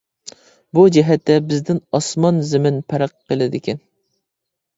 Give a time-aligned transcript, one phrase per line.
[0.77, 3.83] بۇ جەھەتتە بىزدىن ئاسمان زېمىن پەرق قىلىدىكەن.